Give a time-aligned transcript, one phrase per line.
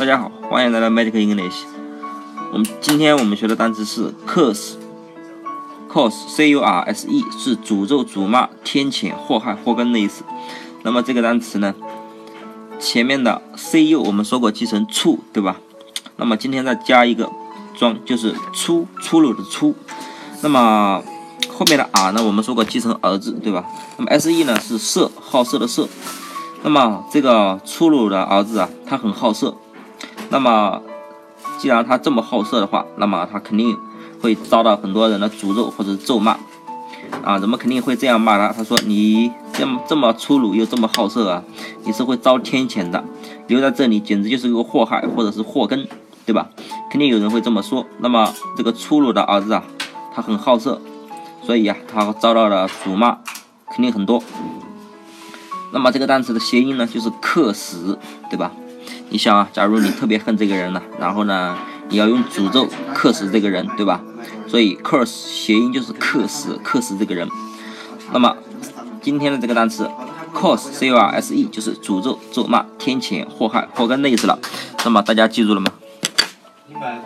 [0.00, 1.64] 大家好，欢迎来到 Magic English。
[2.54, 10.24] 我们今天我们学的单词是 curse，curse，c u r s e 是诅咒、诅骂、天谴、祸害、祸根的意思。
[10.84, 11.74] 那么这个单词呢，
[12.78, 15.58] 前面的 c u 我们说过记成出，对吧？
[16.16, 17.30] 那么今天再加一个
[17.76, 19.74] 装，就是粗粗鲁的粗。
[20.40, 21.04] 那么
[21.50, 23.66] 后面的 r 呢，我们说过记成儿子，对吧？
[23.98, 25.86] 那么 s e 呢是色，好色的色。
[26.62, 29.54] 那么这个粗鲁的儿子啊，他很好色。
[30.30, 30.80] 那么
[31.58, 33.76] 既然他这么好色的话，那么他肯定
[34.22, 36.36] 会遭到很多人的诅咒或者咒骂
[37.22, 37.36] 啊。
[37.38, 41.42] 人们肯定会这样骂他，他说你这么这么粗鲁又这么好色啊，
[41.84, 43.04] 你是会遭天谴的，
[43.48, 45.86] 留在这里简直就是个祸害或者是祸根，
[46.24, 46.48] 对吧？
[46.90, 47.84] 肯定有人会这么说。
[47.98, 49.64] 那么这个粗鲁的儿子啊，
[50.14, 50.80] 他很好色，
[51.42, 53.18] 所以呀，他遭到了辱骂
[53.70, 54.22] 肯定很多。
[55.72, 57.98] 那么这个单词的谐音呢，就是克死，
[58.30, 58.52] 对吧？
[59.08, 61.56] 你想啊，假如你特别恨这个人呢，然后呢，
[61.88, 64.00] 你要用诅咒克死这个人，对吧？
[64.46, 67.28] 所以 curse 谐音就是克死，克死这个人。
[68.12, 68.36] 那么
[69.00, 69.88] 今天的这个单词
[70.34, 74.38] curse，c u r s e，就是诅咒、咒骂、天谴、祸害、祸根的意思了。
[74.84, 75.72] 那么大家记住了吗？
[76.68, 77.00] 明白